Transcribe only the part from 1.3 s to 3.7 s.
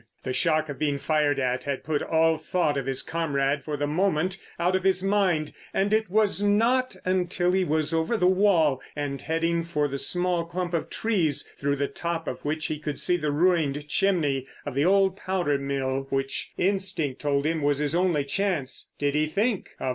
at had put all thought of his comrade